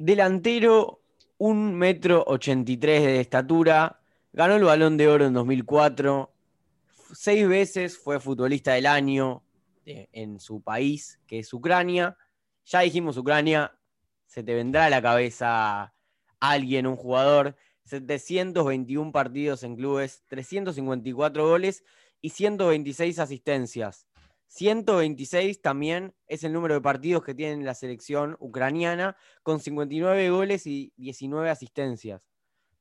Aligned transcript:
delantero, 0.00 1.02
un 1.38 1.74
metro 1.74 2.24
83 2.26 3.02
de 3.02 3.20
estatura, 3.20 4.00
ganó 4.32 4.56
el 4.56 4.64
Balón 4.64 4.96
de 4.96 5.08
Oro 5.08 5.26
en 5.26 5.34
2004, 5.34 6.32
seis 7.14 7.48
veces 7.48 7.98
fue 7.98 8.20
futbolista 8.20 8.72
del 8.72 8.86
año 8.86 9.42
eh, 9.86 10.08
en 10.12 10.40
su 10.40 10.62
país, 10.62 11.20
que 11.26 11.40
es 11.40 11.52
Ucrania. 11.52 12.16
Ya 12.64 12.80
dijimos 12.80 13.16
Ucrania, 13.16 13.76
se 14.26 14.42
te 14.42 14.54
vendrá 14.54 14.86
a 14.86 14.90
la 14.90 15.02
cabeza 15.02 15.94
alguien, 16.40 16.86
un 16.86 16.96
jugador, 16.96 17.56
721 17.84 19.12
partidos 19.12 19.62
en 19.62 19.76
clubes, 19.76 20.22
354 20.28 21.46
goles 21.46 21.84
y 22.20 22.30
126 22.30 23.18
asistencias. 23.18 24.06
126 24.50 25.62
también 25.62 26.12
es 26.26 26.42
el 26.42 26.52
número 26.52 26.74
de 26.74 26.80
partidos 26.80 27.22
que 27.22 27.36
tiene 27.36 27.64
la 27.64 27.74
selección 27.74 28.36
ucraniana, 28.40 29.16
con 29.44 29.60
59 29.60 30.30
goles 30.30 30.66
y 30.66 30.92
19 30.96 31.48
asistencias. 31.48 32.28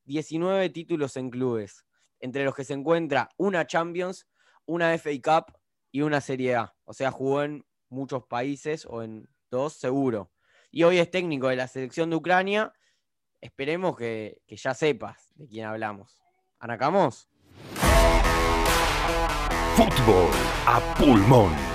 19 0.06 0.72
títulos 0.72 1.16
en 1.16 1.30
clubes, 1.30 1.86
entre 2.20 2.44
los 2.44 2.56
que 2.56 2.64
se 2.64 2.74
encuentra 2.74 3.30
una 3.38 3.68
Champions, 3.68 4.28
una 4.66 4.98
FA 4.98 5.12
Cup 5.24 5.54
y 5.92 6.02
una 6.02 6.22
Serie 6.22 6.56
A. 6.56 6.76
O 6.86 6.94
sea, 6.94 7.12
jugó 7.12 7.44
en 7.44 7.64
muchos 7.90 8.24
países 8.24 8.88
o 8.90 9.04
en 9.04 9.30
dos 9.52 9.74
seguro. 9.74 10.32
Y 10.72 10.82
hoy 10.84 10.98
es 10.98 11.12
técnico 11.12 11.50
de 11.50 11.56
la 11.56 11.68
selección 11.68 12.10
de 12.10 12.16
Ucrania. 12.16 12.74
Esperemos 13.42 13.96
que, 13.96 14.42
que 14.48 14.58
ya 14.58 14.74
sepas 14.74 15.32
de 15.36 15.48
quién 15.48 15.68
hablamos. 15.68 16.20
¿Arrancamos? 16.58 17.30
Fútbol 19.80 20.30
a 20.66 20.94
pulmón. 20.96 21.69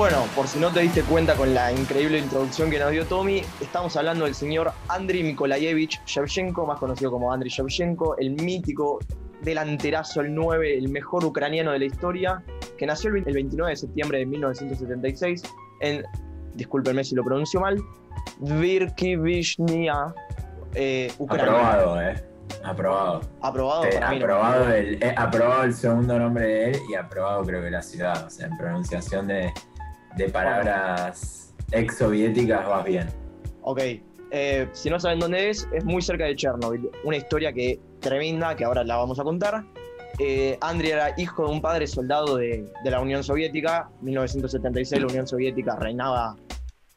Bueno, 0.00 0.24
por 0.34 0.48
si 0.48 0.58
no 0.58 0.70
te 0.72 0.80
diste 0.80 1.02
cuenta 1.02 1.34
con 1.34 1.52
la 1.52 1.70
increíble 1.70 2.18
introducción 2.18 2.70
que 2.70 2.78
nos 2.78 2.90
dio 2.90 3.04
Tommy, 3.04 3.42
estamos 3.60 3.94
hablando 3.98 4.24
del 4.24 4.34
señor 4.34 4.72
Andriy 4.88 5.22
Mikolayevich 5.22 6.00
Shevchenko, 6.06 6.64
más 6.64 6.78
conocido 6.78 7.10
como 7.10 7.30
Andriy 7.30 7.52
Shevchenko, 7.52 8.16
el 8.16 8.30
mítico 8.30 8.98
delanterazo, 9.42 10.22
el 10.22 10.34
9, 10.34 10.78
el 10.78 10.88
mejor 10.88 11.22
ucraniano 11.26 11.72
de 11.72 11.80
la 11.80 11.84
historia, 11.84 12.42
que 12.78 12.86
nació 12.86 13.10
el 13.10 13.24
29 13.24 13.72
de 13.72 13.76
septiembre 13.76 14.18
de 14.20 14.24
1976 14.24 15.42
en, 15.82 16.02
discúlpenme 16.54 17.04
si 17.04 17.14
lo 17.14 17.22
pronuncio 17.22 17.60
mal, 17.60 17.78
Virkivishnia, 18.38 20.14
eh, 20.76 21.12
Ucrania. 21.18 21.52
Aprobado, 21.52 22.00
eh. 22.00 22.24
Aprobado. 22.64 23.20
Aprobado 23.42 23.82
Te- 23.82 23.98
para 23.98 24.10
mí, 24.12 24.18
¿no? 24.18 24.24
aprobado, 24.24 24.72
el, 24.72 24.94
eh, 25.02 25.14
aprobado 25.14 25.64
el 25.64 25.74
segundo 25.74 26.18
nombre 26.18 26.46
de 26.46 26.70
él 26.70 26.78
y 26.88 26.94
aprobado 26.94 27.44
creo 27.44 27.62
que 27.62 27.70
la 27.70 27.82
ciudad. 27.82 28.26
O 28.26 28.30
sea, 28.30 28.46
en 28.46 28.56
pronunciación 28.56 29.26
de, 29.26 29.52
de 30.16 30.28
palabras 30.28 31.54
ex 31.72 31.98
soviéticas 31.98 32.66
vas 32.66 32.84
bien. 32.84 33.08
Ok, 33.62 33.80
eh, 34.30 34.68
si 34.72 34.90
no 34.90 34.98
saben 34.98 35.18
dónde 35.18 35.50
es, 35.50 35.68
es 35.72 35.84
muy 35.84 36.02
cerca 36.02 36.24
de 36.24 36.36
Chernobyl. 36.36 36.90
Una 37.04 37.16
historia 37.16 37.52
que 37.52 37.80
tremenda, 38.00 38.56
que 38.56 38.64
ahora 38.64 38.84
la 38.84 38.96
vamos 38.96 39.18
a 39.18 39.24
contar. 39.24 39.64
Eh, 40.18 40.58
Andriy 40.60 40.90
era 40.90 41.14
hijo 41.16 41.46
de 41.46 41.52
un 41.52 41.62
padre 41.62 41.86
soldado 41.86 42.36
de, 42.36 42.70
de 42.84 42.90
la 42.90 43.00
Unión 43.00 43.22
Soviética. 43.22 43.90
1976 44.02 45.00
la 45.00 45.06
Unión 45.08 45.26
Soviética 45.26 45.76
reinaba, 45.76 46.36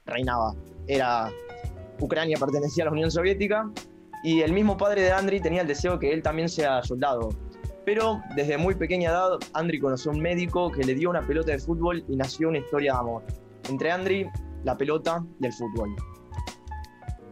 reinaba. 0.06 0.54
Era 0.88 1.32
Ucrania 2.00 2.38
pertenecía 2.38 2.84
a 2.84 2.86
la 2.86 2.92
Unión 2.92 3.12
Soviética 3.12 3.70
y 4.24 4.42
el 4.42 4.54
mismo 4.54 4.78
padre 4.78 5.02
de 5.04 5.12
Andriy 5.12 5.40
tenía 5.42 5.62
el 5.62 5.68
deseo 5.68 6.00
que 6.00 6.12
él 6.14 6.22
también 6.22 6.50
sea 6.50 6.82
soldado. 6.84 7.30
Pero 7.86 8.22
desde 8.36 8.58
muy 8.58 8.76
pequeña 8.76 9.10
edad, 9.10 9.32
Andriy 9.54 9.80
conoció 9.80 10.12
a 10.12 10.14
un 10.16 10.22
médico 10.22 10.72
que 10.72 10.84
le 10.84 10.96
dio 10.96 11.10
una 11.10 11.22
pelota 11.22 11.52
de 11.52 11.60
fútbol 11.60 12.04
y 12.08 12.16
nació 12.16 12.50
una 12.50 12.60
historia 12.60 12.94
de 12.94 13.00
amor. 13.00 13.24
Entre 13.70 13.92
Andriy, 13.92 14.30
la 14.64 14.78
pelota 14.78 15.24
y 15.42 15.46
el 15.46 15.54
fútbol. 15.54 15.90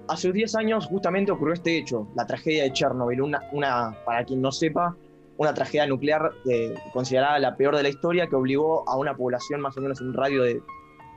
A 0.10 0.18
sus 0.18 0.34
10 0.34 0.56
años 0.56 0.88
justamente 0.88 1.32
ocurrió 1.32 1.54
este 1.54 1.78
hecho, 1.78 2.08
la 2.16 2.26
tragedia 2.26 2.64
de 2.64 2.74
Chernobyl, 2.74 3.22
una, 3.22 3.40
una 3.54 3.96
para 4.06 4.26
quien 4.26 4.42
no 4.42 4.52
sepa, 4.52 4.96
una 5.38 5.54
tragedia 5.54 5.88
nuclear 5.88 6.32
eh, 6.50 6.76
considerada 6.92 7.40
la 7.40 7.56
peor 7.56 7.78
de 7.78 7.84
la 7.84 7.90
historia 7.90 8.28
que 8.28 8.36
obligó 8.36 8.88
a 8.90 8.98
una 8.98 9.16
población 9.16 9.62
más 9.62 9.78
o 9.78 9.82
menos 9.82 10.02
en 10.02 10.08
un 10.08 10.14
radio 10.14 10.44
de 10.44 10.62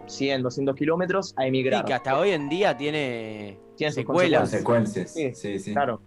100, 0.07 0.43
200 0.43 0.77
kilómetros 0.77 1.35
a 1.37 1.43
Sí, 1.43 1.49
emigrar. 1.49 1.85
que 1.85 1.93
hasta 1.95 2.17
hoy 2.19 2.31
en 2.31 2.49
día 2.49 2.77
tiene 2.77 3.59
Tiene 3.77 3.93
secuelas. 3.93 4.43
Consecuencias. 4.43 5.13
Sí, 5.13 5.35
Sí, 5.35 5.59
sí. 5.59 5.73
Claro. 5.73 6.01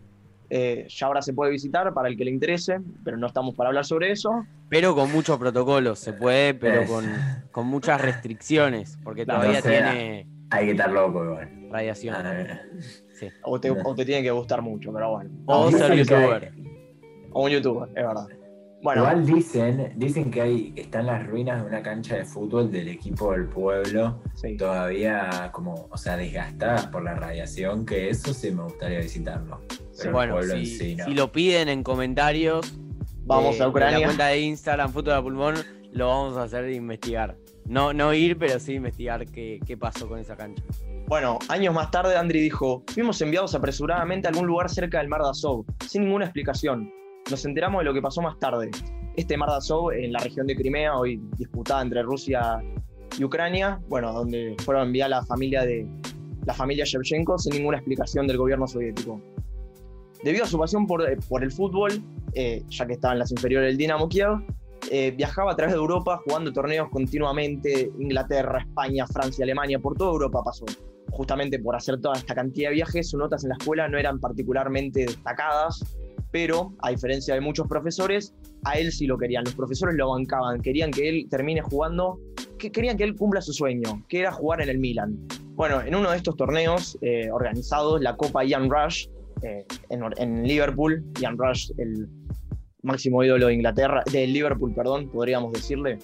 Eh, 0.49 0.85
ya 0.89 1.07
ahora 1.07 1.21
se 1.21 1.33
puede 1.33 1.51
visitar 1.51 1.93
para 1.93 2.07
el 2.07 2.15
que 2.17 2.23
le 2.25 2.31
interese, 2.31 2.79
pero 3.03 3.17
no 3.17 3.27
estamos 3.27 3.53
para 3.55 3.69
hablar 3.69 3.85
sobre 3.85 4.11
eso. 4.11 4.45
Pero 4.69 4.95
con 4.95 5.11
muchos 5.11 5.37
protocolos, 5.37 5.99
se 5.99 6.13
puede, 6.13 6.53
pero 6.53 6.85
con, 6.85 7.05
con 7.51 7.67
muchas 7.67 7.99
restricciones, 8.01 8.97
porque 9.03 9.25
Claro, 9.25 9.41
todavía 9.41 9.59
o 9.59 9.63
sea, 9.63 9.91
tiene 9.91 10.27
Hay 10.49 10.65
que 10.65 10.71
estar 10.71 10.91
loco 10.91 11.23
igual. 11.23 11.49
radiación. 11.69 12.15
Ah, 12.15 12.61
Sí. 13.13 13.29
O 13.43 13.59
te, 13.59 13.71
o 13.71 13.95
te 13.95 14.05
tiene 14.05 14.21
que 14.21 14.29
gustar 14.29 14.61
mucho, 14.61 14.93
pero 14.93 15.09
bueno. 15.11 15.29
O 15.47 15.71
ser 15.71 15.95
youtuber. 15.95 16.53
O 17.31 17.45
un 17.45 17.49
youtuber, 17.49 17.89
es 17.89 17.95
verdad. 17.95 18.27
Bueno, 18.83 19.01
Igual 19.01 19.25
dicen, 19.25 19.93
dicen 19.95 20.29
que 20.29 20.39
hay, 20.39 20.73
están 20.75 21.07
las 21.07 21.25
ruinas 21.25 21.61
de 21.63 21.67
una 21.67 21.81
cancha 21.81 22.15
de 22.15 22.25
fútbol 22.25 22.71
del 22.71 22.89
equipo 22.89 23.31
del 23.31 23.45
pueblo, 23.47 24.21
sí. 24.35 24.55
todavía 24.55 25.49
como, 25.51 25.87
o 25.89 25.97
sea, 25.97 26.15
desgastadas 26.15 26.85
por 26.87 27.03
la 27.03 27.15
radiación, 27.15 27.87
que 27.87 28.09
eso 28.09 28.35
sí 28.35 28.51
me 28.51 28.61
gustaría 28.63 28.99
visitarlo. 28.99 29.61
Pero 30.01 30.11
Bueno, 30.13 30.41
si, 30.43 30.65
sí, 30.65 30.95
no. 30.95 31.05
si 31.05 31.13
lo 31.13 31.31
piden 31.31 31.69
en 31.69 31.83
comentarios, 31.83 32.73
Vamos 33.25 33.45
eh, 33.45 33.49
a 33.49 33.51
en 33.53 33.59
la 33.59 33.69
Ucrania. 33.69 34.05
cuenta 34.05 34.27
de 34.27 34.39
Instagram, 34.41 34.91
Fútbol 34.91 35.13
a 35.13 35.21
Pulmón, 35.21 35.55
lo 35.91 36.07
vamos 36.07 36.37
a 36.37 36.43
hacer 36.43 36.63
de 36.65 36.73
investigar. 36.75 37.35
No, 37.65 37.91
no 37.93 38.13
ir, 38.13 38.37
pero 38.37 38.59
sí 38.59 38.75
investigar 38.75 39.25
qué, 39.25 39.59
qué 39.65 39.75
pasó 39.75 40.07
con 40.07 40.19
esa 40.19 40.37
cancha. 40.37 40.63
Bueno, 41.07 41.37
años 41.49 41.73
más 41.73 41.91
tarde, 41.91 42.15
Andriy 42.15 42.41
dijo: 42.41 42.83
Fuimos 42.93 43.21
enviados 43.21 43.53
apresuradamente 43.55 44.27
a 44.27 44.31
algún 44.31 44.47
lugar 44.47 44.69
cerca 44.69 44.99
del 44.99 45.09
mar 45.09 45.21
de 45.21 45.29
Azov, 45.29 45.65
sin 45.85 46.03
ninguna 46.03 46.25
explicación. 46.25 46.89
Nos 47.29 47.43
enteramos 47.45 47.79
de 47.79 47.85
lo 47.85 47.93
que 47.93 48.01
pasó 48.01 48.21
más 48.21 48.39
tarde. 48.39 48.71
Este 49.17 49.35
mar 49.35 49.49
de 49.49 49.55
Azov, 49.57 49.91
en 49.91 50.13
la 50.13 50.19
región 50.19 50.47
de 50.47 50.55
Crimea, 50.55 50.95
hoy 50.95 51.19
disputada 51.37 51.81
entre 51.81 52.03
Rusia 52.03 52.61
y 53.17 53.23
Ucrania, 53.23 53.79
bueno, 53.89 54.13
donde 54.13 54.55
fueron 54.63 54.87
enviada 54.87 55.09
la 55.09 55.25
familia 55.25 55.63
de 55.63 55.85
la 56.45 56.53
familia 56.53 56.85
Shevchenko 56.85 57.37
sin 57.37 57.53
ninguna 57.53 57.77
explicación 57.77 58.27
del 58.27 58.37
gobierno 58.37 58.67
soviético. 58.67 59.19
Debido 60.23 60.43
a 60.43 60.47
su 60.47 60.57
pasión 60.57 60.87
por, 60.87 61.07
eh, 61.07 61.17
por 61.29 61.43
el 61.43 61.51
fútbol, 61.51 62.01
eh, 62.33 62.63
ya 62.69 62.85
que 62.85 62.93
estaba 62.93 63.13
en 63.13 63.19
las 63.19 63.31
inferiores 63.31 63.69
del 63.69 63.77
Dinamo 63.77 64.09
Kiev, 64.09 64.43
eh, 64.89 65.11
viajaba 65.11 65.51
a 65.51 65.55
través 65.55 65.73
de 65.73 65.79
Europa 65.79 66.21
jugando 66.25 66.53
torneos 66.53 66.89
continuamente, 66.89 67.91
Inglaterra, 67.99 68.59
España, 68.59 69.05
Francia, 69.07 69.43
Alemania, 69.43 69.79
por 69.79 69.97
toda 69.97 70.11
Europa 70.11 70.43
pasó. 70.43 70.65
Justamente 71.09 71.59
por 71.59 71.75
hacer 71.75 71.99
toda 71.99 72.15
esta 72.15 72.35
cantidad 72.35 72.69
de 72.69 72.75
viajes, 72.75 73.09
sus 73.09 73.19
notas 73.19 73.43
en 73.43 73.49
la 73.49 73.55
escuela 73.59 73.87
no 73.87 73.97
eran 73.97 74.19
particularmente 74.19 75.05
destacadas, 75.05 75.83
pero 76.31 76.73
a 76.79 76.89
diferencia 76.89 77.33
de 77.33 77.41
muchos 77.41 77.67
profesores, 77.67 78.33
a 78.65 78.73
él 78.73 78.91
sí 78.91 79.07
lo 79.07 79.17
querían. 79.17 79.43
Los 79.43 79.55
profesores 79.55 79.95
lo 79.95 80.09
bancaban, 80.09 80.61
querían 80.61 80.91
que 80.91 81.09
él 81.09 81.27
termine 81.29 81.61
jugando, 81.61 82.19
que 82.57 82.71
querían 82.71 82.97
que 82.97 83.03
él 83.03 83.15
cumpla 83.15 83.41
su 83.41 83.53
sueño, 83.53 84.03
que 84.07 84.19
era 84.19 84.31
jugar 84.31 84.61
en 84.61 84.69
el 84.69 84.77
Milan. 84.77 85.17
Bueno, 85.55 85.81
en 85.81 85.95
uno 85.95 86.11
de 86.11 86.17
estos 86.17 86.35
torneos 86.35 86.97
eh, 87.01 87.29
organizados, 87.31 88.01
la 88.01 88.15
Copa 88.15 88.43
Ian 88.43 88.69
Rush, 88.69 89.07
eh, 89.41 89.65
en, 89.89 90.01
en 90.17 90.43
Liverpool, 90.47 91.03
Ian 91.19 91.37
Rush, 91.37 91.71
el 91.77 92.09
máximo 92.83 93.23
ídolo 93.23 93.47
de 93.47 93.53
Inglaterra, 93.53 94.03
de 94.11 94.27
Liverpool, 94.27 94.73
perdón, 94.73 95.09
podríamos 95.09 95.51
decirle, 95.51 95.99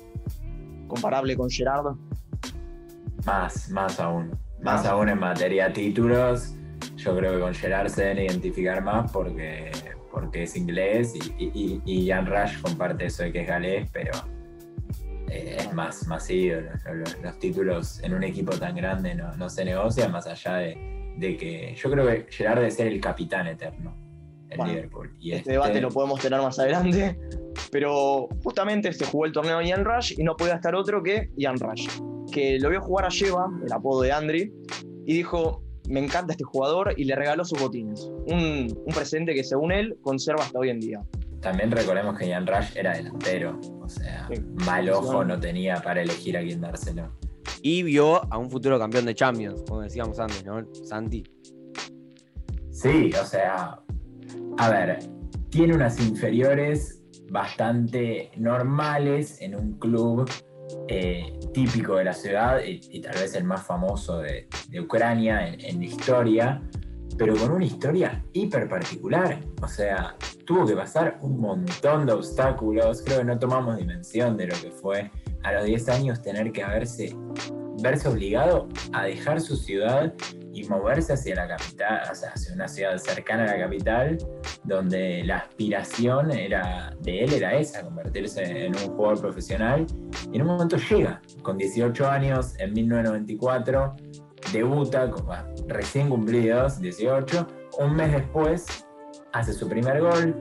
comparable 0.88 1.36
con 1.36 1.50
Gerardo. 1.50 1.98
Más, 3.26 3.70
más 3.70 4.00
aún. 4.00 4.30
Más 4.62 4.84
Más. 4.84 4.86
aún 4.86 5.10
en 5.10 5.20
materia 5.20 5.68
de 5.68 5.74
títulos. 5.74 6.56
Yo 6.98 7.16
creo 7.18 7.34
que 7.34 7.40
con 7.40 7.54
Gerard 7.54 7.90
se 7.90 8.04
deben 8.04 8.26
identificar 8.26 8.84
más 8.84 9.12
porque, 9.12 9.72
porque 10.12 10.44
es 10.44 10.56
inglés 10.56 11.14
y, 11.16 11.44
y, 11.44 11.82
y 11.86 12.08
Jan 12.08 12.26
Rush 12.26 12.62
comparte 12.62 13.06
eso 13.06 13.24
de 13.24 13.32
que 13.32 13.42
es 13.42 13.48
galés, 13.48 13.90
pero 13.92 14.12
eh, 15.30 15.58
es 15.60 15.74
más, 15.74 16.08
más 16.08 16.30
ídolo. 16.30 16.70
Los, 16.94 17.22
los 17.22 17.40
títulos 17.40 18.04
en 18.04 18.14
un 18.14 18.24
equipo 18.24 18.52
tan 18.58 18.76
grande 18.76 19.16
no, 19.16 19.36
no 19.36 19.50
se 19.50 19.66
negocian 19.66 20.12
más 20.12 20.28
allá 20.28 20.56
de, 20.56 21.03
de 21.18 21.38
que 21.38 21.76
yo 21.76 21.92
creo 21.92 22.06
que 22.08 22.26
Gerard 22.32 22.60
debe 22.60 22.72
ser 22.72 22.88
el 22.88 23.00
capitán 23.00 23.48
eterno 23.48 23.96
en 24.50 24.58
Bueno, 24.58 24.74
Liverpool. 24.74 25.16
Y 25.20 25.32
Este 25.34 25.52
debate 25.52 25.80
lo 25.82 25.90
podemos 25.90 26.20
tener 26.20 26.40
más 26.42 26.58
adelante, 26.60 27.18
pero 27.72 28.28
justamente 28.44 28.92
se 28.94 29.06
jugó 29.06 29.26
el 29.26 29.32
torneo 29.32 29.60
de 29.60 29.68
Ian 29.68 29.86
Rush 29.86 30.14
y 30.18 30.24
no 30.24 30.36
podía 30.36 30.56
estar 30.56 30.76
otro 30.76 31.02
que 31.04 31.30
Ian 31.38 31.58
Rush, 31.60 31.88
que 32.32 32.60
lo 32.60 32.70
vio 32.70 32.82
jugar 32.82 33.06
a 33.06 33.10
Sheva, 33.10 33.48
el 33.66 33.72
apodo 33.72 34.02
de 34.02 34.12
Andri, 34.12 34.52
y 35.06 35.14
dijo, 35.14 35.64
me 35.90 36.00
encanta 36.00 36.34
este 36.34 36.44
jugador 36.44 36.94
y 36.98 37.04
le 37.06 37.16
regaló 37.16 37.44
sus 37.46 37.60
botines. 37.60 38.10
Un, 38.28 38.68
un 38.86 38.94
presente 38.94 39.34
que 39.34 39.44
según 39.44 39.72
él 39.72 39.98
conserva 40.02 40.44
hasta 40.44 40.60
hoy 40.60 40.70
en 40.70 40.80
día. 40.80 41.02
También 41.42 41.72
recordemos 41.72 42.18
que 42.18 42.32
Jan 42.32 42.48
Rush 42.48 42.76
era 42.78 42.94
delantero, 42.96 43.60
o 43.82 43.90
sea, 43.90 44.30
Sí. 44.32 44.42
mal 44.66 44.90
ojo 44.90 45.26
no 45.26 45.38
tenía 45.40 45.82
para 45.82 46.02
elegir 46.02 46.38
a 46.38 46.42
quién 46.42 46.62
dárselo. 46.62 47.12
Y 47.66 47.82
vio 47.82 48.22
a 48.32 48.38
un 48.38 48.50
futuro 48.50 48.78
campeón 48.78 49.06
de 49.06 49.16
Champions, 49.16 49.64
como 49.66 49.82
decíamos 49.82 50.20
antes, 50.20 50.44
¿no? 50.44 50.68
Santi. 50.84 51.24
Sí, 52.72 53.10
o 53.14 53.26
sea, 53.26 53.80
a 54.58 54.70
ver, 54.70 55.00
tiene 55.50 55.74
unas 55.74 55.98
inferiores 56.02 57.02
bastante 57.32 58.32
normales 58.36 59.40
en 59.40 59.56
un 59.56 59.80
club 59.80 60.30
eh, 60.90 61.40
típico 61.54 61.96
de 61.96 62.04
la 62.04 62.14
ciudad 62.14 62.60
y, 62.66 63.00
tal 63.00 63.14
vez 63.14 63.34
el 63.34 63.46
más 63.46 63.66
famoso 63.66 64.20
de, 64.20 64.50
Ucrania 64.78 65.48
en, 65.48 65.64
en 65.64 65.82
historia, 65.82 66.62
pero 67.18 67.34
con 67.38 67.50
una 67.50 67.64
historia 67.64 68.26
hiper 68.34 68.68
particular. 68.68 69.40
O 69.62 69.70
sea, 69.70 70.18
tuvo 70.46 70.66
que 70.66 70.76
pasar 70.76 71.18
un 71.22 71.40
montón 71.40 72.08
de 72.08 72.12
obstáculos. 72.12 73.02
Creo 73.04 73.20
que 73.20 73.26
no 73.26 73.40
tomamos 73.40 73.78
dimensión 73.78 74.36
de 74.36 74.48
lo 74.48 74.56
que 74.62 74.70
fue 74.70 75.10
a 75.44 75.54
los 75.54 75.66
10 75.66 75.90
años 75.90 76.22
tener 76.22 76.52
que 76.52 76.64
haberse, 76.64 77.16
verse 77.82 78.08
obligado 78.08 78.68
a 78.94 79.06
dejar 79.06 79.42
su 79.42 79.56
ciudad 79.56 80.14
y 80.54 80.64
moverse 80.66 81.14
hacia 81.14 81.36
la 81.36 81.48
capital, 81.48 82.02
hacia 82.02 82.54
una 82.54 82.68
ciudad 82.68 82.98
cercana 82.98 83.44
a 83.44 83.58
la 83.58 83.64
capital, 83.64 84.18
donde 84.64 85.24
la 85.24 85.38
aspiración 85.38 86.32
era, 86.32 86.96
de 87.02 87.24
él 87.24 87.34
era 87.34 87.56
esa, 87.56 87.84
convertirse 87.84 88.66
en 88.66 88.76
un 88.76 88.96
jugador 88.96 89.20
profesional. 89.20 89.88
Y 90.32 90.36
en 90.36 90.44
un 90.44 90.48
momento 90.50 90.78
llega, 90.78 91.22
con 91.42 91.58
18 91.58 92.08
años, 92.08 92.54
en 92.60 92.72
1994, 92.74 93.96
debuta, 94.52 95.12
recién 95.68 96.10
cumplidos, 96.10 96.80
18, 96.80 97.48
un 97.80 97.96
mes 97.96 98.12
después 98.12 98.86
hace 99.32 99.54
su 99.54 99.68
primer 99.68 100.00
gol 100.02 100.36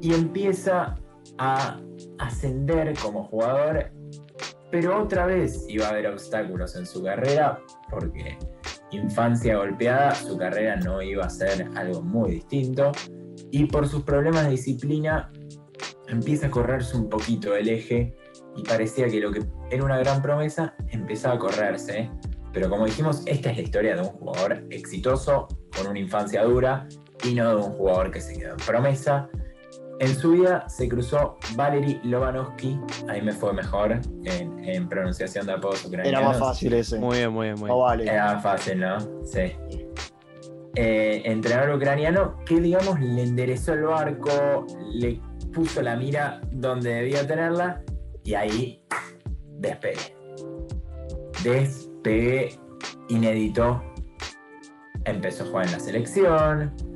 y 0.00 0.14
empieza 0.14 0.96
a 1.38 1.78
ascender 2.26 2.92
como 2.98 3.24
jugador, 3.24 3.90
pero 4.70 5.02
otra 5.02 5.26
vez 5.26 5.64
iba 5.68 5.86
a 5.86 5.90
haber 5.90 6.06
obstáculos 6.06 6.76
en 6.76 6.86
su 6.86 7.02
carrera 7.02 7.60
porque 7.90 8.38
infancia 8.90 9.56
golpeada, 9.56 10.14
su 10.14 10.36
carrera 10.36 10.76
no 10.76 11.02
iba 11.02 11.24
a 11.24 11.30
ser 11.30 11.68
algo 11.76 12.02
muy 12.02 12.32
distinto 12.32 12.92
y 13.50 13.66
por 13.66 13.88
sus 13.88 14.02
problemas 14.02 14.44
de 14.44 14.52
disciplina 14.52 15.30
empieza 16.08 16.46
a 16.46 16.50
correrse 16.50 16.96
un 16.96 17.08
poquito 17.08 17.54
el 17.54 17.68
eje 17.68 18.14
y 18.56 18.62
parecía 18.62 19.08
que 19.08 19.20
lo 19.20 19.32
que 19.32 19.42
era 19.70 19.84
una 19.84 19.98
gran 19.98 20.20
promesa 20.22 20.74
empezaba 20.90 21.34
a 21.34 21.38
correrse. 21.38 22.10
Pero 22.52 22.68
como 22.68 22.84
dijimos, 22.84 23.22
esta 23.26 23.50
es 23.50 23.56
la 23.56 23.62
historia 23.62 23.94
de 23.96 24.02
un 24.02 24.08
jugador 24.08 24.64
exitoso, 24.70 25.48
con 25.74 25.86
una 25.86 25.98
infancia 25.98 26.44
dura, 26.44 26.86
y 27.24 27.34
no 27.34 27.48
de 27.50 27.56
un 27.56 27.72
jugador 27.72 28.10
que 28.10 28.20
se 28.20 28.38
quedó 28.38 28.52
en 28.52 28.66
promesa. 28.66 29.28
En 30.00 30.16
su 30.16 30.32
vida 30.32 30.68
se 30.68 30.88
cruzó 30.88 31.38
Valery 31.54 32.00
Lobanovsky, 32.02 32.78
ahí 33.08 33.22
me 33.22 33.32
fue 33.32 33.52
mejor 33.52 34.00
en, 34.24 34.64
en 34.64 34.88
pronunciación 34.88 35.46
de 35.46 35.52
apodos 35.52 35.84
ucranianos. 35.84 36.20
Era 36.20 36.28
más 36.28 36.38
fácil 36.38 36.72
ese. 36.72 36.98
Muy 36.98 37.18
bien, 37.18 37.32
muy 37.32 37.46
bien, 37.48 37.58
muy 37.58 37.68
bien. 37.68 37.78
vale. 37.78 38.04
Era 38.04 38.34
más 38.34 38.42
fácil, 38.42 38.80
¿no? 38.80 38.98
Sí. 39.24 39.52
Eh, 40.74 41.22
entrenador 41.24 41.76
ucraniano 41.76 42.38
que, 42.46 42.58
digamos, 42.58 42.98
le 42.98 43.22
enderezó 43.22 43.74
el 43.74 43.82
barco, 43.82 44.66
le 44.92 45.20
puso 45.52 45.82
la 45.82 45.96
mira 45.96 46.40
donde 46.50 46.94
debía 46.94 47.26
tenerla 47.26 47.82
y 48.24 48.34
ahí 48.34 48.82
despegue. 49.58 50.16
Despegue 51.44 52.58
inédito. 53.08 53.82
Empezó 55.04 55.44
a 55.44 55.46
jugar 55.46 55.66
en 55.66 55.72
la 55.72 55.80
selección. 55.80 56.91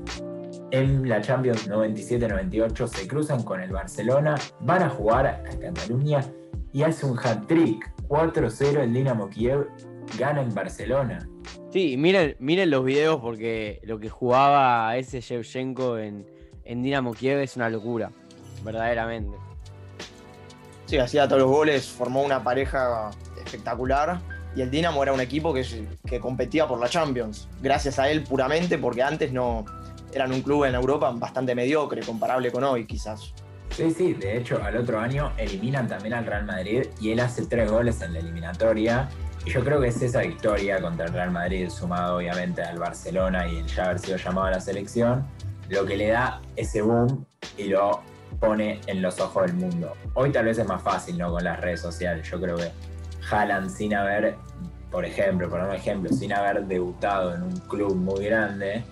En 0.76 1.08
la 1.08 1.23
Champions 1.23 1.70
97-98 1.70 2.87
se 2.87 3.08
cruzan 3.08 3.43
con 3.44 3.62
el 3.62 3.73
Barcelona, 3.73 4.34
van 4.61 4.82
a 4.82 4.90
jugar 4.90 5.26
a 5.26 5.43
Cataluña 5.58 6.23
y 6.70 6.82
hace 6.82 7.06
un 7.06 7.19
hat-trick. 7.19 7.90
4-0 8.08 8.81
el 8.81 8.93
Dinamo 8.93 9.31
Kiev 9.31 9.69
gana 10.19 10.43
en 10.43 10.55
Barcelona. 10.55 11.26
Sí, 11.73 11.96
miren, 11.96 12.37
miren 12.40 12.69
los 12.69 12.84
videos 12.84 13.23
porque 13.23 13.81
lo 13.84 13.99
que 13.99 14.11
jugaba 14.11 14.94
ese 14.99 15.23
Shevchenko 15.23 15.96
en, 15.96 16.26
en 16.64 16.82
Dinamo 16.82 17.14
Kiev 17.14 17.38
es 17.38 17.56
una 17.56 17.70
locura, 17.70 18.12
verdaderamente. 18.62 19.34
Sí, 20.84 20.99
hacía 20.99 21.26
todos 21.26 21.40
los 21.40 21.50
goles, 21.50 21.88
formó 21.88 22.22
una 22.22 22.44
pareja 22.44 23.12
espectacular. 23.43 24.20
Y 24.55 24.61
el 24.61 24.70
Dinamo 24.70 25.02
era 25.02 25.14
un 25.14 25.20
equipo 25.20 25.55
que, 25.55 25.64
que 26.06 26.20
competía 26.20 26.69
por 26.69 26.79
la 26.79 26.90
Champions. 26.90 27.49
Gracias 27.62 27.99
a 27.99 28.11
él 28.11 28.25
puramente, 28.25 28.76
porque 28.76 29.02
antes 29.02 29.32
no 29.32 29.64
eran 30.17 30.33
un 30.33 30.41
club 30.41 30.65
en 30.65 30.75
Europa 30.75 31.13
bastante 31.15 31.55
mediocre, 31.55 32.01
comparable 32.03 32.51
con 32.51 32.65
hoy, 32.65 32.87
quizás. 32.87 33.35
Sí, 33.71 33.91
sí, 33.91 34.15
de 34.15 34.39
hecho 34.39 34.63
al 34.63 34.77
otro 34.77 34.99
año 34.99 35.33
eliminan 35.37 35.87
también 35.87 36.15
al 36.15 36.25
Real 36.25 36.47
Madrid 36.47 36.87
y 37.01 37.11
él 37.11 37.21
hace 37.21 37.45
tres 37.47 37.71
goles 37.71 38.01
en 38.01 38.15
la 38.15 38.21
eliminatoria. 38.21 39.09
Y 39.45 39.51
yo 39.51 39.63
creo 39.63 39.81
que 39.81 39.89
es 39.89 40.01
esa 40.01 40.23
victoria 40.23 40.81
contra 40.81 41.07
el 41.07 41.13
Real 41.13 41.31
Madrid, 41.31 41.69
sumado 41.69 42.17
obviamente 42.17 42.63
al 42.63 42.79
Barcelona 42.79 43.47
y 43.47 43.59
el 43.59 43.67
ya 43.67 43.85
haber 43.85 43.99
sido 43.99 44.17
llamado 44.17 44.47
a 44.47 44.51
la 44.53 44.61
selección, 44.61 45.27
lo 45.69 45.85
que 45.85 45.97
le 45.97 46.09
da 46.09 46.41
ese 46.57 46.81
boom 46.81 47.27
y 47.59 47.65
lo 47.65 48.01
pone 48.41 48.81
en 48.87 49.03
los 49.03 49.21
ojos 49.21 49.47
del 49.47 49.55
mundo. 49.55 49.93
Hoy 50.15 50.33
tal 50.33 50.47
vez 50.47 50.59
es 50.59 50.67
más 50.67 50.83
fácil, 50.83 51.19
¿no? 51.19 51.31
Con 51.31 51.45
las 51.45 51.61
redes 51.61 51.81
sociales. 51.81 52.27
Yo 52.29 52.41
creo 52.41 52.57
que 52.57 52.71
Haaland 53.31 53.71
sin 53.71 53.95
haber, 53.95 54.37
por 54.91 55.05
ejemplo, 55.05 55.51
por 55.51 55.61
un 55.61 55.75
ejemplo, 55.75 56.11
sin 56.11 56.33
haber 56.33 56.65
debutado 56.65 57.35
en 57.35 57.43
un 57.43 57.57
club 57.69 57.95
muy 57.95 58.25
grande, 58.25 58.83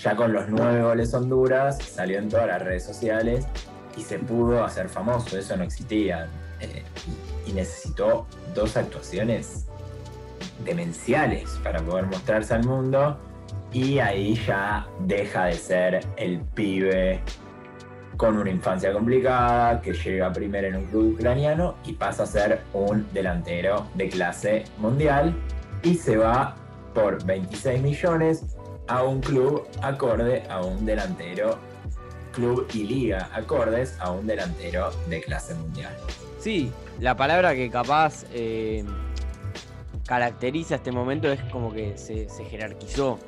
ya 0.00 0.16
con 0.16 0.32
los 0.32 0.48
nueve 0.48 0.82
goles 0.82 1.14
Honduras, 1.14 1.78
salió 1.78 2.18
en 2.18 2.28
todas 2.28 2.46
las 2.46 2.62
redes 2.62 2.84
sociales 2.84 3.46
y 3.96 4.02
se 4.02 4.18
pudo 4.18 4.64
hacer 4.64 4.88
famoso, 4.88 5.38
eso 5.38 5.56
no 5.56 5.64
existía. 5.64 6.28
Eh, 6.60 6.82
y, 7.46 7.52
necesitó 7.52 8.26
dos 8.54 8.76
actuaciones 8.76 9.66
demenciales 10.64 11.58
para 11.62 11.80
poder 11.80 12.06
mostrarse 12.06 12.54
al 12.54 12.64
mundo. 12.64 13.18
Y 13.72 13.98
ahí 13.98 14.34
ya 14.46 14.86
deja 15.00 15.46
de 15.46 15.54
ser 15.54 16.00
el 16.16 16.40
pibe 16.40 17.20
con 18.16 18.36
una 18.36 18.50
infancia 18.50 18.92
complicada, 18.92 19.80
que 19.80 19.92
llega 19.92 20.32
primero 20.32 20.68
en 20.68 20.76
un 20.76 20.84
club 20.86 21.14
ucraniano 21.14 21.74
y 21.84 21.94
pasa 21.94 22.22
a 22.22 22.26
ser 22.26 22.62
un 22.72 23.06
delantero 23.12 23.86
de 23.94 24.08
clase 24.08 24.64
mundial. 24.78 25.34
Y 25.82 25.94
se 25.94 26.16
va 26.16 26.54
por 26.94 27.24
26 27.24 27.82
millones 27.82 28.56
a 28.88 29.02
un 29.02 29.20
club 29.20 29.66
acorde 29.82 30.42
a 30.48 30.62
un 30.62 30.84
delantero, 30.84 31.58
club 32.32 32.66
y 32.74 32.84
liga 32.84 33.28
acordes 33.32 33.96
a 34.00 34.10
un 34.10 34.26
delantero 34.26 34.90
de 35.08 35.20
clase 35.20 35.54
mundial. 35.54 35.94
Sí, 36.38 36.72
la 36.98 37.16
palabra 37.16 37.54
que 37.54 37.70
capaz 37.70 38.24
eh, 38.32 38.84
caracteriza 40.06 40.76
este 40.76 40.90
momento 40.90 41.30
es 41.30 41.40
como 41.44 41.72
que 41.72 41.96
se, 41.96 42.28
se 42.28 42.44
jerarquizó. 42.44 43.18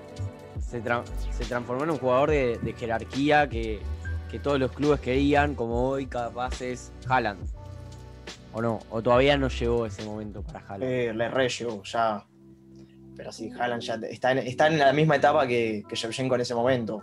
Se, 0.61 0.81
tra 0.81 1.05
se, 1.31 1.45
transformó 1.45 1.85
en 1.85 1.91
un 1.91 1.99
jugador 1.99 2.31
de, 2.31 2.59
de 2.59 2.73
jerarquía 2.73 3.49
que, 3.49 3.81
que, 4.31 4.39
todos 4.41 4.59
los 4.59 4.73
clubes 4.73 4.99
querían, 4.99 5.55
como 5.55 5.89
hoy 5.89 6.06
capaz 6.06 6.61
es 6.62 6.93
Haaland. 7.09 7.39
¿O 8.53 8.62
no? 8.62 8.81
¿O 8.91 9.03
todavía 9.03 9.37
no 9.37 9.49
llegó 9.49 9.87
ese 9.87 10.05
momento 10.05 10.43
para 10.43 10.61
Haaland? 10.61 10.83
Eh, 10.85 11.12
le 11.15 11.29
re 11.29 11.49
llegó, 11.49 11.83
ya. 11.85 12.25
Pero 13.17 13.33
sí, 13.33 13.51
Haaland 13.59 13.83
ya 13.83 13.94
está 13.94 14.33
en, 14.33 14.39
está 14.39 14.67
en 14.67 14.79
la 14.79 14.93
misma 14.93 15.17
etapa 15.17 15.47
que, 15.47 15.85
que 15.89 15.97
Shevchenko 15.97 16.35
en 16.35 16.41
ese 16.41 16.55
momento. 16.55 17.03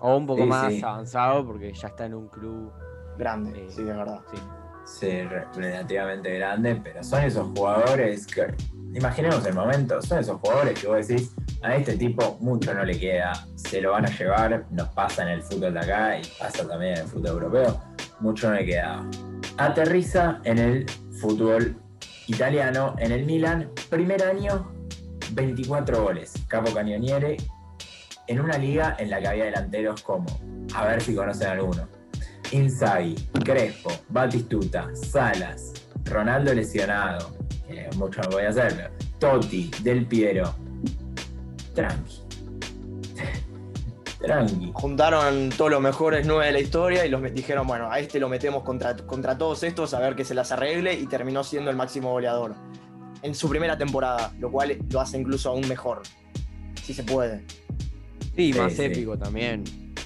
O 0.00 0.16
un 0.16 0.26
poco 0.26 0.42
sí, 0.42 0.48
más 0.48 0.72
sí. 0.72 0.82
avanzado 0.82 1.44
porque 1.46 1.72
ya 1.72 1.88
está 1.88 2.06
en 2.06 2.14
un 2.14 2.28
club 2.28 2.72
grande, 3.18 3.64
eh, 3.64 3.70
sí, 3.70 3.82
de 3.82 3.92
verdad. 3.92 4.20
Sí. 4.32 4.40
Sí, 4.88 5.22
relativamente 5.54 6.38
grande, 6.38 6.80
pero 6.82 7.04
son 7.04 7.22
esos 7.22 7.46
jugadores 7.54 8.26
que, 8.26 8.54
imaginemos 8.94 9.44
el 9.44 9.54
momento, 9.54 10.00
son 10.00 10.18
esos 10.18 10.40
jugadores 10.40 10.80
que 10.80 10.86
vos 10.86 11.06
decís, 11.06 11.34
a 11.62 11.74
este 11.74 11.96
tipo 11.96 12.38
mucho 12.40 12.72
no 12.72 12.84
le 12.84 12.98
queda, 12.98 13.32
se 13.54 13.82
lo 13.82 13.92
van 13.92 14.06
a 14.06 14.08
llevar, 14.08 14.64
nos 14.70 14.88
pasa 14.88 15.24
en 15.24 15.28
el 15.28 15.42
fútbol 15.42 15.74
de 15.74 15.80
acá 15.80 16.18
y 16.18 16.22
pasa 16.38 16.66
también 16.66 16.94
en 16.94 16.98
el 17.00 17.06
fútbol 17.06 17.26
europeo, 17.26 17.80
mucho 18.20 18.48
no 18.48 18.54
le 18.54 18.64
queda. 18.64 19.04
Aterriza 19.58 20.40
en 20.44 20.58
el 20.58 20.86
fútbol 21.20 21.76
italiano, 22.26 22.96
en 22.98 23.12
el 23.12 23.26
Milan, 23.26 23.70
primer 23.90 24.22
año, 24.22 24.72
24 25.32 26.02
goles, 26.02 26.32
capo 26.48 26.72
cañoniere, 26.72 27.36
en 28.26 28.40
una 28.40 28.58
liga 28.58 28.96
en 28.98 29.10
la 29.10 29.20
que 29.20 29.28
había 29.28 29.44
delanteros 29.44 30.02
como, 30.02 30.26
a 30.74 30.84
ver 30.84 31.00
si 31.00 31.14
conocen 31.14 31.48
alguno, 31.48 31.88
Inzaghi, 32.52 33.14
Crespo, 33.44 33.90
Batistuta, 34.08 34.88
Salas, 34.94 35.72
Ronaldo 36.04 36.54
lesionado, 36.54 37.32
que 37.66 37.88
mucho 37.96 38.20
no 38.22 38.30
podía 38.30 38.50
hacer, 38.50 38.90
Totti, 39.18 39.70
Del 39.82 40.06
Piero. 40.06 40.54
Tranqui. 41.74 42.22
Tranqui. 44.20 44.72
Juntaron 44.74 45.50
todos 45.50 45.70
los 45.70 45.80
mejores 45.80 46.26
nueve 46.26 46.46
de 46.46 46.52
la 46.52 46.60
historia 46.60 47.06
y 47.06 47.08
los 47.08 47.22
dijeron, 47.34 47.66
bueno, 47.66 47.90
a 47.90 47.98
este 47.98 48.18
lo 48.18 48.28
metemos 48.28 48.62
contra, 48.62 48.96
contra 48.96 49.36
todos 49.38 49.62
estos 49.62 49.94
a 49.94 50.00
ver 50.00 50.16
que 50.16 50.24
se 50.24 50.34
las 50.34 50.52
arregle 50.52 50.94
y 50.94 51.06
terminó 51.06 51.44
siendo 51.44 51.70
el 51.70 51.76
máximo 51.76 52.10
goleador 52.10 52.54
en 53.22 53.34
su 53.34 53.48
primera 53.48 53.76
temporada, 53.76 54.32
lo 54.38 54.50
cual 54.50 54.78
lo 54.90 55.00
hace 55.00 55.18
incluso 55.18 55.50
aún 55.50 55.66
mejor. 55.68 56.02
Si 56.82 56.94
se 56.94 57.02
puede. 57.02 57.44
Sí, 58.36 58.52
más 58.52 58.72
sí, 58.72 58.84
épico 58.84 59.16
también. 59.16 59.64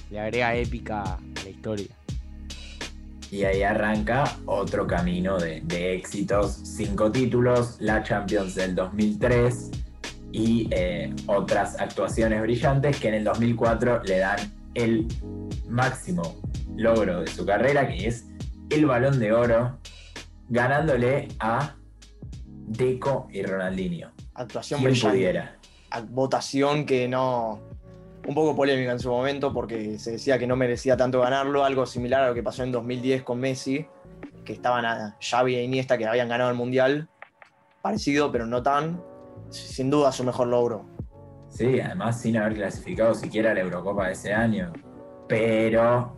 Le 0.09 0.19
agrega 0.19 0.55
épica 0.55 1.03
a 1.03 1.19
la 1.43 1.49
historia. 1.49 1.95
Y 3.31 3.45
ahí 3.45 3.63
arranca 3.63 4.37
otro 4.45 4.85
camino 4.85 5.39
de, 5.39 5.61
de, 5.61 5.95
éxitos, 5.95 6.59
cinco 6.63 7.11
títulos, 7.11 7.77
la 7.79 8.03
Champions 8.03 8.53
del 8.53 8.75
2003 8.75 9.71
y 10.33 10.67
eh, 10.71 11.13
otras 11.27 11.79
actuaciones 11.79 12.41
brillantes 12.41 12.99
que 12.99 13.07
en 13.07 13.13
el 13.13 13.23
2004 13.23 14.03
le 14.03 14.17
dan 14.17 14.37
el 14.73 15.07
máximo 15.69 16.41
logro 16.75 17.21
de 17.21 17.27
su 17.27 17.45
carrera, 17.45 17.87
que 17.87 18.07
es 18.07 18.25
el 18.69 18.85
balón 18.85 19.19
de 19.19 19.31
oro. 19.31 19.79
ganándole 20.49 21.29
a 21.39 21.75
Deco 22.67 23.27
y 23.31 23.43
Ronaldinho. 23.43 24.11
Actuación 24.33 24.79
¿Quién 24.79 24.91
brillante. 24.91 25.17
pudiera? 25.17 25.57
Votación 26.09 26.85
que 26.85 27.07
no. 27.07 27.61
Un 28.25 28.33
poco 28.33 28.55
polémica 28.55 28.93
en 28.93 28.99
su 28.99 29.09
momento 29.09 29.53
porque 29.53 29.99
se 29.99 30.11
decía 30.11 30.39
que 30.39 30.47
no 30.47 30.55
merecía 30.55 30.95
tanto 30.95 31.19
ganarlo, 31.19 31.65
algo 31.65 31.85
similar 31.85 32.23
a 32.23 32.29
lo 32.29 32.33
que 32.33 32.41
pasó 32.41 32.63
en 32.63 32.71
2010 32.71 33.23
con 33.23 33.39
Messi, 33.39 33.85
que 34.45 34.53
estaban 34.53 34.85
a 34.85 35.17
Xavi 35.19 35.55
e 35.55 35.63
Iniesta 35.63 35.97
que 35.97 36.05
habían 36.05 36.29
ganado 36.29 36.49
el 36.49 36.55
Mundial, 36.55 37.09
parecido 37.81 38.31
pero 38.31 38.45
no 38.45 38.63
tan, 38.63 39.03
sin 39.49 39.89
duda 39.89 40.13
su 40.13 40.23
mejor 40.23 40.47
logro. 40.47 40.85
Sí, 41.49 41.81
además 41.81 42.21
sin 42.21 42.37
haber 42.37 42.55
clasificado 42.55 43.13
siquiera 43.13 43.51
a 43.51 43.53
la 43.53 43.59
Eurocopa 43.59 44.07
de 44.07 44.13
ese 44.13 44.33
año. 44.33 44.71
Pero 45.27 46.17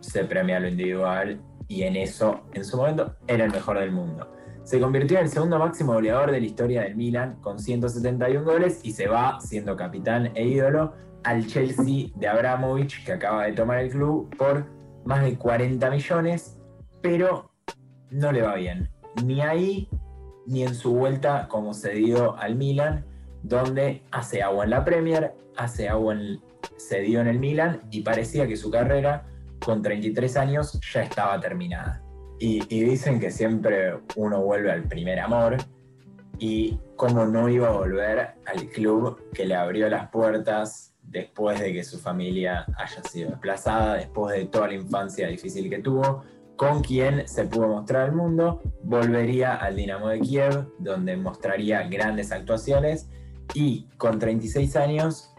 se 0.00 0.24
premia 0.24 0.60
lo 0.60 0.68
individual 0.68 1.40
y 1.66 1.82
en 1.84 1.96
eso, 1.96 2.42
en 2.52 2.64
su 2.64 2.76
momento, 2.76 3.16
era 3.26 3.44
el 3.44 3.50
mejor 3.50 3.78
del 3.78 3.90
mundo. 3.90 4.30
Se 4.64 4.80
convirtió 4.80 5.18
en 5.18 5.24
el 5.24 5.30
segundo 5.30 5.58
máximo 5.58 5.94
goleador 5.94 6.30
de 6.30 6.40
la 6.40 6.46
historia 6.46 6.82
del 6.82 6.94
Milan 6.94 7.36
con 7.40 7.58
171 7.58 8.44
goles 8.44 8.80
y 8.84 8.92
se 8.92 9.08
va 9.08 9.40
siendo 9.40 9.76
capitán 9.76 10.30
e 10.34 10.46
ídolo 10.46 10.92
al 11.24 11.46
Chelsea 11.46 12.10
de 12.14 12.28
Abramovich 12.28 13.04
que 13.04 13.12
acaba 13.12 13.44
de 13.46 13.52
tomar 13.52 13.78
el 13.78 13.90
club 13.90 14.34
por 14.36 14.66
más 15.04 15.24
de 15.24 15.36
40 15.36 15.90
millones, 15.90 16.58
pero 17.00 17.50
no 18.10 18.30
le 18.30 18.42
va 18.42 18.54
bien. 18.54 18.88
Ni 19.24 19.40
ahí 19.40 19.88
ni 20.46 20.62
en 20.62 20.74
su 20.74 20.94
vuelta 20.94 21.48
como 21.48 21.74
cedido 21.74 22.36
al 22.38 22.54
Milan, 22.56 23.04
donde 23.42 24.02
hace 24.10 24.42
agua 24.42 24.64
en 24.64 24.70
la 24.70 24.84
Premier, 24.84 25.34
hace 25.56 25.88
agua 25.88 26.14
en, 26.14 26.40
cedido 26.76 27.20
en 27.20 27.28
el 27.28 27.38
Milan 27.38 27.82
y 27.90 28.02
parecía 28.02 28.46
que 28.46 28.56
su 28.56 28.70
carrera 28.70 29.26
con 29.64 29.82
33 29.82 30.36
años 30.36 30.80
ya 30.92 31.02
estaba 31.02 31.38
terminada. 31.40 32.02
Y, 32.44 32.58
dicen 32.66 33.20
que 33.20 33.30
siempre 33.30 34.00
uno 34.16 34.42
vuelve 34.42 34.72
al 34.72 34.82
primer 34.82 35.20
amor 35.20 35.58
y 36.40 36.76
cómo 36.96 37.24
no 37.24 37.48
iba 37.48 37.68
a 37.68 37.70
volver 37.70 38.34
al 38.46 38.68
club 38.70 39.30
que 39.32 39.46
le 39.46 39.54
abrió 39.54 39.88
las 39.88 40.08
puertas 40.08 40.92
después 41.02 41.60
de 41.60 41.72
que 41.72 41.84
su 41.84 42.00
familia 42.00 42.66
haya 42.76 43.00
sido 43.04 43.30
desplazada, 43.30 43.94
después 43.94 44.34
de 44.34 44.46
toda 44.46 44.66
la 44.66 44.74
infancia 44.74 45.28
difícil 45.28 45.70
que 45.70 45.78
tuvo, 45.78 46.24
con 46.56 46.82
quien 46.82 47.28
se 47.28 47.44
pudo 47.44 47.68
mostrar 47.68 48.06
al 48.06 48.12
mundo, 48.16 48.60
volvería 48.82 49.54
al 49.54 49.76
Dinamo 49.76 50.08
de 50.08 50.18
Kiev, 50.18 50.66
donde 50.80 51.16
mostraría 51.16 51.84
grandes 51.84 52.32
actuaciones 52.32 53.08
y 53.54 53.84
con 53.98 54.18
36 54.18 54.74
años 54.74 55.32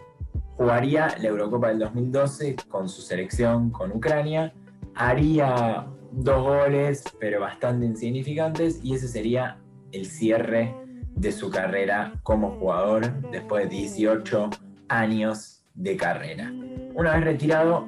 jugaría 0.56 1.14
la 1.20 1.28
Eurocopa 1.28 1.68
del 1.68 1.80
2012 1.80 2.56
con 2.70 2.88
su 2.88 3.02
selección, 3.02 3.72
con 3.72 3.92
Ucrania, 3.92 4.54
haría 4.96 5.88
dos 6.12 6.44
goles, 6.44 7.04
pero 7.20 7.40
bastante 7.40 7.86
insignificantes, 7.86 8.80
y 8.84 8.96
ese 8.96 9.08
sería 9.08 9.58
el 9.92 10.06
cierre 10.06 10.76
de 11.16 11.32
su 11.32 11.50
carrera 11.50 12.14
como 12.24 12.52
jugador 12.52 13.22
después 13.32 13.70
de 13.70 13.76
18 13.76 14.50
años 14.90 15.64
de 15.74 15.98
carrera. 15.98 16.52
Una 16.96 17.16
vez 17.16 17.24
retirado, 17.24 17.88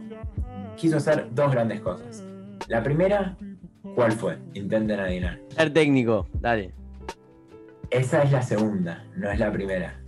quiso 0.76 0.98
hacer 0.98 1.30
dos 1.34 1.52
grandes 1.52 1.82
cosas. 1.82 2.24
La 2.68 2.82
primera, 2.82 3.38
¿cuál 3.96 4.12
fue? 4.12 4.38
Intenten 4.54 5.00
adivinar. 5.00 5.40
Ser 5.50 5.74
técnico, 5.74 6.28
dale. 6.34 6.74
Esa 7.92 8.24
es 8.24 8.32
la 8.32 8.42
segunda, 8.42 9.06
no 9.16 9.30
es 9.30 9.40
la 9.40 9.52
primera. 9.52 10.02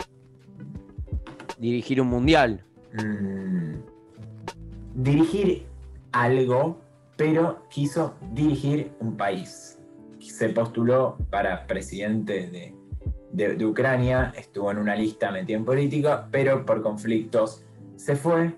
Dirigir 1.58 2.00
un 2.00 2.08
mundial. 2.08 2.64
Mm, 2.94 3.74
dirigir 4.94 5.66
algo, 6.12 6.80
pero 7.18 7.64
quiso 7.68 8.14
dirigir 8.32 8.92
un 9.00 9.16
país. 9.16 9.78
Se 10.20 10.48
postuló 10.50 11.18
para 11.30 11.66
presidente 11.66 12.72
de, 13.32 13.66
Ucrania, 13.66 14.32
estuvo 14.36 14.70
en 14.70 14.78
una 14.78 14.94
lista 14.94 15.30
metido 15.30 15.58
en 15.58 15.64
política, 15.64 16.28
pero 16.30 16.64
por 16.64 16.80
conflictos 16.80 17.64
se 17.96 18.14
fue 18.16 18.54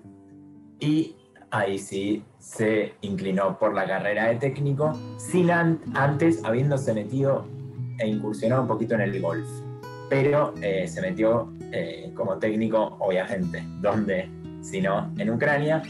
y 0.79 1.15
ahí 1.49 1.77
sí 1.77 2.23
se 2.37 2.93
inclinó 3.01 3.57
por 3.59 3.73
la 3.73 3.85
carrera 3.85 4.27
de 4.27 4.35
técnico, 4.35 4.93
sin 5.17 5.51
an- 5.51 5.81
antes 5.95 6.43
habiéndose 6.45 6.93
metido 6.93 7.45
e 7.99 8.07
incursionado 8.07 8.61
un 8.61 8.67
poquito 8.67 8.95
en 8.95 9.01
el 9.01 9.21
golf. 9.21 9.47
Pero 10.09 10.53
eh, 10.61 10.87
se 10.87 11.01
metió 11.01 11.51
eh, 11.71 12.11
como 12.15 12.37
técnico, 12.37 12.95
obviamente, 12.99 13.63
donde 13.81 14.29
sino 14.61 15.11
en 15.17 15.29
Ucrania, 15.29 15.81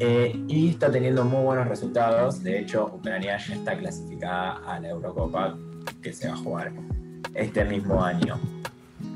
eh, 0.00 0.38
y 0.48 0.70
está 0.70 0.90
teniendo 0.90 1.24
muy 1.24 1.44
buenos 1.44 1.68
resultados. 1.68 2.42
De 2.42 2.58
hecho, 2.60 2.90
Ucrania 2.94 3.38
ya 3.38 3.54
está 3.54 3.76
clasificada 3.76 4.60
a 4.66 4.80
la 4.80 4.88
Eurocopa 4.88 5.56
que 6.02 6.12
se 6.12 6.28
va 6.28 6.34
a 6.34 6.36
jugar 6.36 6.72
este 7.34 7.64
mismo 7.64 8.02
año. 8.02 8.38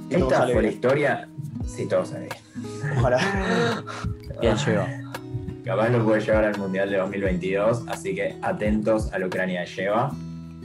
Esta 0.09 0.47
fue 0.47 0.63
la 0.63 0.69
historia, 0.69 1.29
si 1.67 1.87
todo 1.87 2.05
sale 2.05 2.29
bien. 2.29 2.99
Ojalá. 2.99 3.83
Bien 4.41 4.57
llegó. 4.57 4.85
Capaz 5.65 5.89
lo 5.91 6.05
puede 6.05 6.21
llevar 6.21 6.45
al 6.45 6.59
Mundial 6.59 6.91
de 6.91 6.97
2022, 6.97 7.85
así 7.89 8.15
que 8.15 8.37
atentos 8.43 9.13
a 9.13 9.19
lo 9.19 9.29
que 9.29 9.37
Ucrania 9.37 9.65
lleva. 9.65 10.11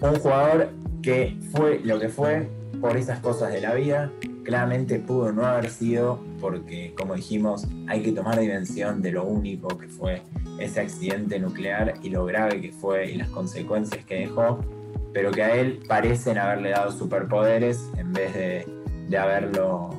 Un 0.02 0.16
jugador 0.16 0.70
que 1.02 1.38
fue 1.52 1.80
lo 1.84 2.00
que 2.00 2.10
fue 2.10 2.50
por 2.82 2.98
esas 2.98 3.20
cosas 3.20 3.52
de 3.52 3.62
la 3.62 3.74
vida, 3.74 4.12
claramente 4.44 5.00
pudo 5.00 5.32
no 5.32 5.46
haber 5.46 5.70
sido, 5.70 6.20
porque 6.46 6.94
como 6.96 7.16
dijimos, 7.16 7.66
hay 7.88 8.04
que 8.04 8.12
tomar 8.12 8.40
dimensión 8.40 9.02
de 9.02 9.12
lo 9.12 9.24
único 9.24 9.68
que 9.80 9.88
fue 9.88 10.22
ese 10.60 10.80
accidente 10.80 11.40
nuclear 11.40 11.96
y 12.04 12.10
lo 12.10 12.24
grave 12.26 12.62
que 12.62 12.72
fue 12.72 13.12
y 13.12 13.16
las 13.18 13.30
consecuencias 13.30 14.06
que 14.06 14.20
dejó, 14.20 14.60
pero 15.12 15.32
que 15.32 15.42
a 15.42 15.56
él 15.56 15.80
parecen 15.88 16.38
haberle 16.38 16.70
dado 16.70 16.92
superpoderes 16.92 17.90
en 17.98 18.14
vez 18.14 18.32
de, 18.36 18.68
de 19.10 19.18
haberlo, 19.18 19.90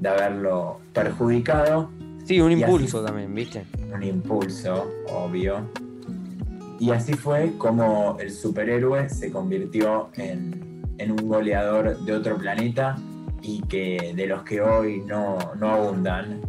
de 0.00 0.08
haberlo 0.08 0.80
perjudicado 0.92 1.88
Sí, 2.24 2.40
un 2.40 2.50
Y 2.52 2.54
así- 2.62 2.62
impulso 2.72 3.04
también, 3.04 3.32
¿viste? 3.32 3.64
un 3.94 4.02
impulso, 4.02 4.90
obvio. 5.12 5.60
Y 6.80 6.90
así 6.90 7.14
fue 7.14 7.52
como 7.58 8.16
el 8.20 8.30
superhéroe 8.32 9.08
se 9.08 9.30
convirtió 9.30 10.10
en, 10.16 10.82
en 10.98 11.10
un 11.12 11.28
goleador 11.28 11.98
de 12.04 12.12
otro 12.12 12.36
planeta 12.38 12.96
y 13.42 13.62
que 13.62 14.12
de 14.14 14.26
los 14.26 14.42
que 14.42 14.60
hoy 14.60 15.02
no, 15.06 15.38
no 15.58 15.70
abundan. 15.70 16.40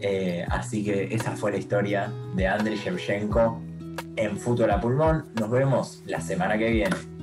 Eh, 0.00 0.44
así 0.50 0.84
que 0.84 1.14
esa 1.14 1.32
fue 1.32 1.52
la 1.52 1.58
historia 1.58 2.12
de 2.34 2.46
Andriy 2.46 2.76
Shevchenko 2.76 3.60
en 4.16 4.36
Fútbol 4.36 4.70
a 4.70 4.80
Pulmón. 4.80 5.26
Nos 5.38 5.50
vemos 5.50 6.02
la 6.06 6.20
semana 6.20 6.58
que 6.58 6.70
viene. 6.70 7.15